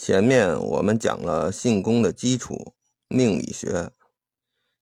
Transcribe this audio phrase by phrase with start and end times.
[0.00, 2.72] 前面我们讲了性功的基础
[3.08, 3.90] 命理学，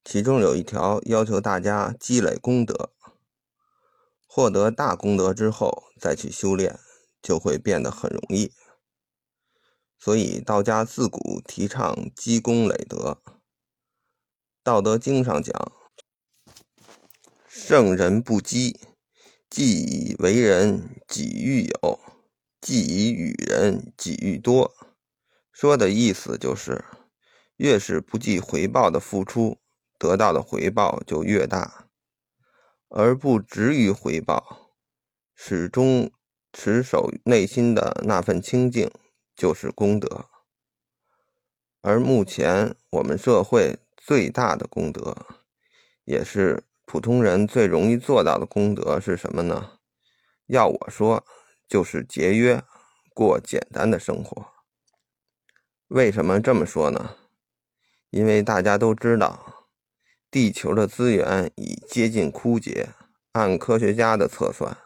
[0.05, 2.93] 其中有一条要求大家积累功德，
[4.27, 6.79] 获得大功德之后再去修炼，
[7.23, 8.53] 就会变得很容易。
[9.99, 13.23] 所以道家自古提倡积功累德，
[14.63, 15.73] 《道德经》上讲
[17.49, 18.79] ：“圣人不积，
[19.49, 21.99] 既以为人，己欲有；
[22.61, 24.75] 既以与人，己欲多。”
[25.59, 26.85] 说的意思就是，
[27.57, 29.57] 越是不计回报的付出，
[29.99, 31.87] 得到的回报就越大；
[32.91, 34.75] 而不执于回报，
[35.35, 36.11] 始终
[36.53, 38.91] 持守内心的那份清净，
[39.35, 40.27] 就是功德。
[41.81, 45.17] 而目前我们社会最大的功德，
[46.05, 49.79] 也是普通人最容易做到的功德是什么呢？
[50.49, 51.25] 要我说，
[51.67, 52.63] 就是节约，
[53.15, 54.56] 过简单的生活。
[55.89, 57.17] 为什么这么说呢？
[58.11, 59.69] 因为大家都知道，
[60.31, 62.91] 地球的资源已接近枯竭。
[63.33, 64.77] 按科学家的测算，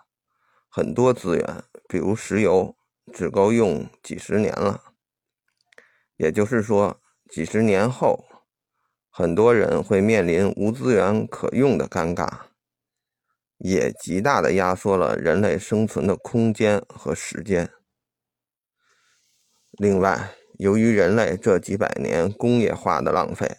[0.68, 2.74] 很多资源，比如石油，
[3.12, 4.92] 只够用几十年了。
[6.16, 8.26] 也就是说，几十年后，
[9.08, 12.28] 很多人会面临无资源可用的尴尬，
[13.58, 17.70] 也极大的压缩了人类生存的空间和时间。
[19.70, 23.56] 另外，由于人类这几百年工业化的浪费，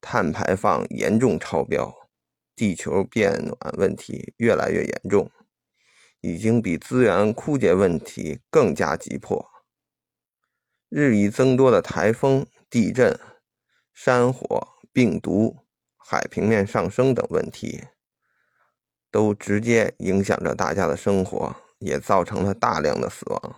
[0.00, 1.92] 碳排放严重超标，
[2.54, 5.28] 地球变暖问题越来越严重，
[6.20, 9.44] 已经比资源枯竭问题更加急迫。
[10.88, 13.18] 日益增多的台风、地震、
[13.92, 17.82] 山火、病毒、海平面上升等问题，
[19.10, 23.56] 都直接影响着大家的生活，也造成了大量的死亡。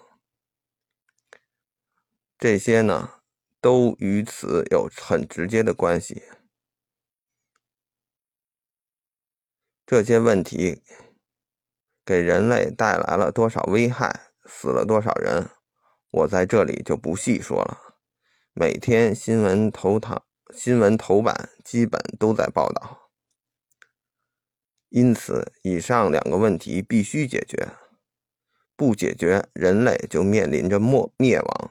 [2.45, 3.23] 这些呢，
[3.59, 6.25] 都与此有很直接的关系。
[9.87, 10.83] 这些问题
[12.05, 15.49] 给人类带来了多少危害，死了多少人，
[16.11, 17.97] 我在这里就不细说了。
[18.53, 23.09] 每天新闻头条、新闻头版基本都在报道。
[24.91, 27.71] 因此，以上两个问题必须解决，
[28.77, 31.71] 不解决，人类就面临着灭灭亡。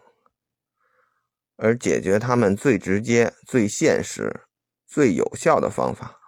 [1.55, 4.41] 而解决他们最直接、最现实、
[4.87, 6.19] 最有效的方法，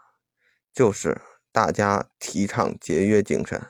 [0.73, 1.21] 就是
[1.51, 3.67] 大家提倡节约精神，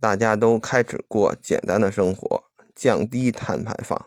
[0.00, 2.44] 大家都开始过简单的生活，
[2.74, 4.06] 降低碳排放。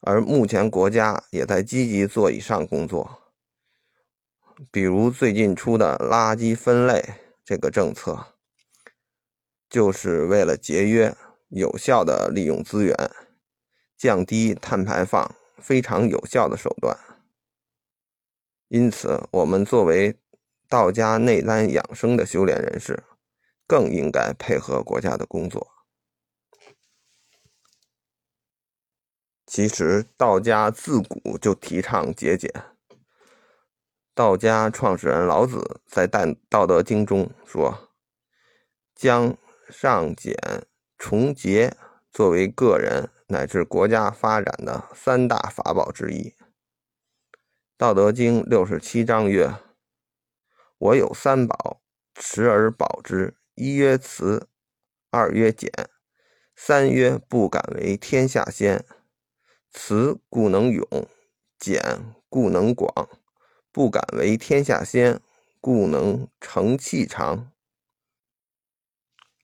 [0.00, 3.34] 而目前国家也在积极做以上工作，
[4.70, 7.04] 比如最近出的垃圾分类
[7.44, 8.34] 这个政策，
[9.68, 11.14] 就是为了节约、
[11.48, 12.96] 有效的利用资源。
[14.00, 16.96] 降低碳排放非常有效的手段，
[18.68, 20.18] 因此，我们作为
[20.70, 23.04] 道家内丹养生的修炼人士，
[23.66, 25.70] 更应该配合国家的工作。
[29.44, 32.50] 其实，道家自古就提倡节俭。
[34.14, 37.90] 道家创始人老子在《道道德经》中说
[38.96, 39.36] ：“将
[39.68, 40.34] 上简
[40.96, 41.76] 重节
[42.10, 46.30] 作为个人。”乃至国家发展的三大法宝之一，
[47.76, 49.54] 《道德经》六十七章曰
[50.78, 51.80] ：“我有三宝，
[52.16, 53.36] 持而保之。
[53.54, 54.48] 一曰慈，
[55.10, 55.70] 二曰俭，
[56.56, 58.84] 三曰不敢为天下先。
[59.70, 60.84] 慈故能勇，
[61.56, 61.80] 俭
[62.28, 63.08] 故能广，
[63.70, 65.20] 不敢为天下先，
[65.60, 67.52] 故能成器长。”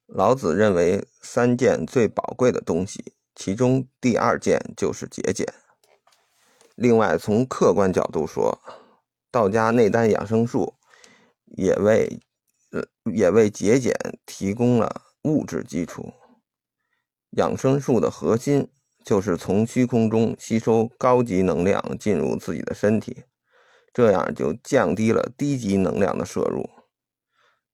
[0.07, 3.16] 老子认为三件最宝贵的东西。
[3.37, 5.47] 其中第二件就是节俭。
[6.75, 8.59] 另外，从客观角度说，
[9.31, 10.75] 道家内丹养生术
[11.45, 12.19] 也为
[13.05, 16.13] 也为节俭提供了物质基础。
[17.33, 18.71] 养生术的核心
[19.05, 23.25] 就是从虚空中吸收高级能量进入自己的身体，
[23.93, 26.69] 这样就降低了低级能量的摄入。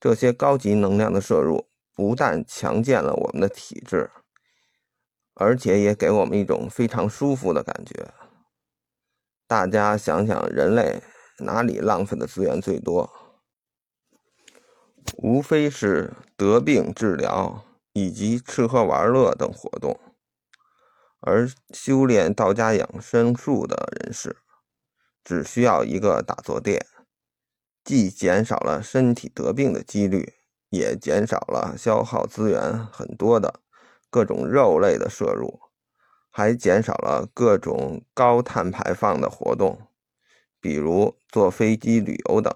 [0.00, 4.11] 这些高级能量的摄入不但强健了我们的体质。
[5.34, 8.12] 而且也给我们一种非常舒服的感觉。
[9.46, 11.02] 大家想想，人类
[11.38, 13.11] 哪里浪费的资源最多？
[15.19, 19.99] 无非是得病治疗以及吃喝玩乐等活动。
[21.20, 24.37] 而修炼道家养生术的人士，
[25.23, 26.84] 只需要一个打坐垫，
[27.84, 30.34] 既减少了身体得病的几率，
[30.70, 33.62] 也减少了消耗资源很多的。
[34.12, 35.59] 各种肉类的摄入，
[36.29, 39.88] 还减少了各种高碳排放的活动，
[40.61, 42.55] 比如坐飞机旅游等。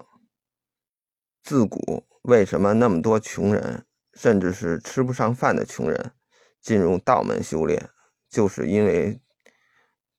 [1.43, 6.11] 自古为什么那么多穷人，甚至是吃不上饭的穷人，
[6.61, 7.89] 进入道门修炼，
[8.29, 9.19] 就是因为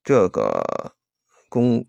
[0.03, 0.97] 这个
[1.49, 1.87] 功，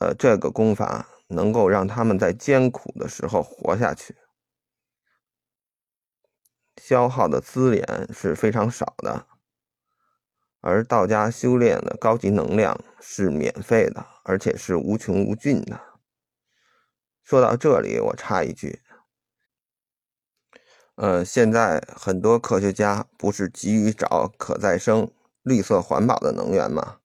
[0.00, 4.14] 呃，这个功法能够让他们在艰苦的时候活下去，
[6.90, 9.24] 消耗的资源是非常少的，
[10.60, 15.80] 而道家修炼的高级能量是免费的，而且是无穷无尽的。
[17.22, 18.80] 说到这里，我插一句，
[20.96, 25.12] 呃，现在很多科学家不是急于找可再生、
[25.42, 26.98] 绿色环保的能源吗？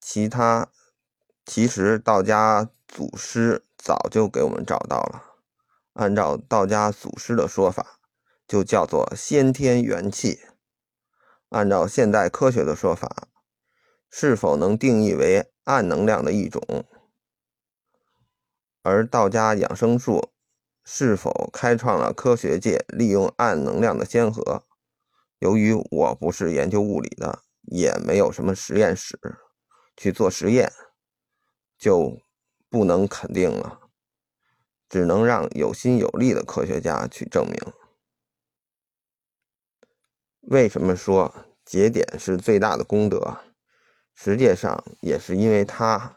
[0.00, 0.66] 其他，
[1.46, 5.22] 其实道家祖师早就给我们找到了。
[5.92, 7.97] 按照道家祖师的说法，
[8.48, 10.40] 就叫做先天元气。
[11.50, 13.28] 按照现代科学的说法，
[14.10, 16.86] 是否能定义为暗能量的一种？
[18.82, 20.30] 而道家养生术
[20.82, 24.64] 是否开创了科学界利用暗能量的先河？
[25.40, 29.18] 由于我不是研究物理的，也没有什么实验室
[29.96, 30.72] 去做实验，
[31.78, 32.18] 就
[32.70, 33.80] 不能肯定了，
[34.88, 37.58] 只能让有心有力的科学家去证明。
[40.50, 41.34] 为什么说
[41.64, 43.38] 节点是最大的功德？
[44.14, 46.16] 实际上也是因为它。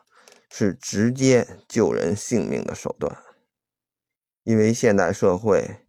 [0.54, 3.24] 是直接救人性命的手段，
[4.44, 5.88] 因为现代社会，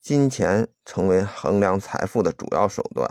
[0.00, 3.08] 金钱成为衡量财富的主要手段，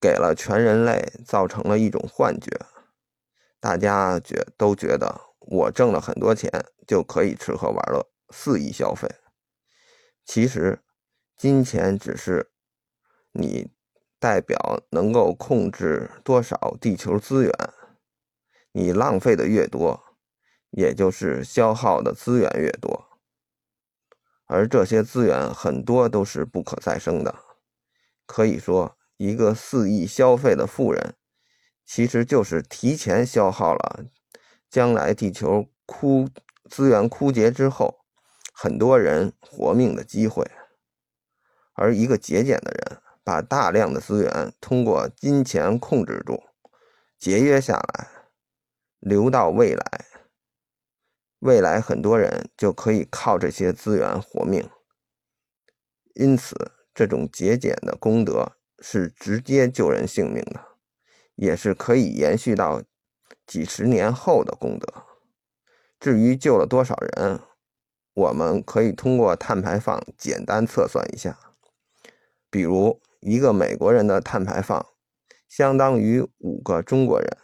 [0.00, 2.50] 给了全人类造成了一种幻觉，
[3.60, 6.50] 大家觉都觉得我挣了很多钱
[6.86, 9.06] 就可以吃喝玩乐，肆意消费。
[10.24, 10.82] 其实，
[11.36, 12.50] 金钱只是
[13.38, 13.70] 你
[14.18, 17.52] 代表能够控制多少地球资源。
[18.72, 20.02] 你浪费的越多，
[20.70, 23.06] 也就是消耗的资源越多，
[24.46, 27.34] 而这些资源很多都是不可再生的。
[28.26, 31.14] 可以说，一个肆意消费的富人，
[31.86, 34.04] 其实就是提前消耗了
[34.68, 36.28] 将来地球枯
[36.68, 38.00] 资源枯竭之后，
[38.52, 40.44] 很多人活命的机会。
[41.72, 46.44] 而一个节俭的人，把大量的资源通过金钱控制住，
[47.18, 48.08] 节约下来。
[49.00, 50.06] 留到未来，
[51.40, 54.70] 未来很多人就可以靠这些资源活命。
[56.14, 60.64] 因此，这种节俭的功德是直接救人性命的，
[61.34, 62.82] 也是可以延续到
[63.46, 65.04] 几十年后的功德。
[66.00, 67.42] 至于救了多少人，
[68.14, 71.38] 我们可以通过碳排放简单测算一下。
[72.50, 74.86] 比如，一个美国人的碳排放
[75.48, 77.38] 相当于五个中国人。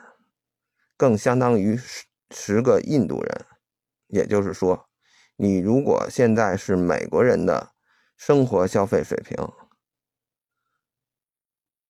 [0.96, 3.46] 更相当于十十个印度人，
[4.06, 4.88] 也就是说，
[5.36, 7.72] 你如果现在是美国人的
[8.16, 9.36] 生活消费水平，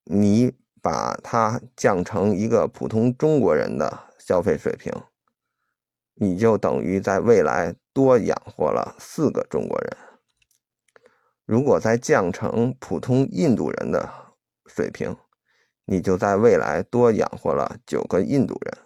[0.05, 4.91] 你把它降成一个普通中国人的消费水平，
[6.15, 10.14] 你就等于在未来多养活了四个中国人。
[11.47, 14.09] 如果再降成普通印度人的
[14.67, 15.15] 水平，
[15.85, 18.79] 你就在未来多养活了九个印度人。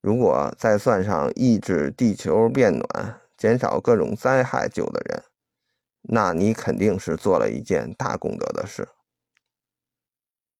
[0.00, 5.22] 如果再算上抑制地球变暖、减少各种灾害救的人，
[6.02, 8.88] 那你肯定是做了一件大功德的事。